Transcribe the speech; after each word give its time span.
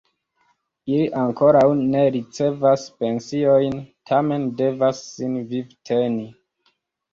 Ili 0.93 1.03
ankoraŭ 1.23 1.61
ne 1.81 2.01
ricevas 2.15 2.87
pensiojn 3.03 3.77
tamen 4.13 4.49
devas 4.65 5.05
sin 5.13 5.39
vivteni. 5.55 6.29